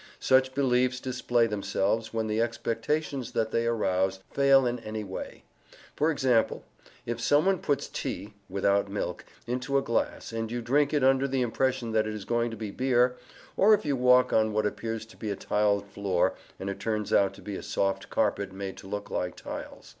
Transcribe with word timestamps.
Such 0.19 0.55
beliefs 0.55 0.99
display 0.99 1.45
themselves 1.45 2.11
when 2.11 2.25
the 2.25 2.41
expectations 2.41 3.33
that 3.33 3.51
they 3.51 3.67
arouse 3.67 4.19
fail 4.31 4.65
in 4.65 4.79
any 4.79 5.03
way. 5.03 5.43
For 5.95 6.09
example, 6.09 6.65
if 7.05 7.21
someone 7.21 7.59
puts 7.59 7.87
tea 7.87 8.33
(without 8.49 8.89
milk) 8.89 9.25
into 9.45 9.77
a 9.77 9.83
glass, 9.83 10.33
and 10.33 10.51
you 10.51 10.59
drink 10.59 10.91
it 10.91 11.03
under 11.03 11.27
the 11.27 11.41
impression 11.43 11.91
that 11.91 12.07
it 12.07 12.15
is 12.15 12.25
going 12.25 12.49
to 12.49 12.57
be 12.57 12.71
beer; 12.71 13.15
or 13.55 13.75
if 13.75 13.85
you 13.85 13.95
walk 13.95 14.33
on 14.33 14.53
what 14.53 14.65
appears 14.65 15.05
to 15.05 15.17
be 15.17 15.29
a 15.29 15.35
tiled 15.35 15.85
floor, 15.85 16.33
and 16.59 16.67
it 16.67 16.79
turns 16.79 17.13
out 17.13 17.35
to 17.35 17.43
be 17.43 17.55
a 17.55 17.61
soft 17.61 18.09
carpet 18.09 18.51
made 18.51 18.77
to 18.77 18.87
look 18.87 19.11
like 19.11 19.35
tiles. 19.35 19.89